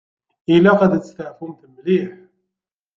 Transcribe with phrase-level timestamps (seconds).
[0.53, 2.09] Ilaq ad testeɛfumt mliḥ.